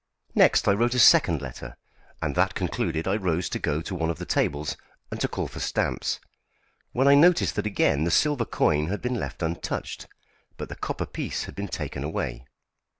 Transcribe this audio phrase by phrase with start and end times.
[0.33, 1.77] Next I wrote a second letter,
[2.23, 4.75] and that concluded, I rose to go to one of the tables
[5.11, 6.19] and to call for stamps,
[6.91, 10.07] when I noticed that again the silver coin had been left untouched,
[10.57, 12.47] but the copper piece had been taken away.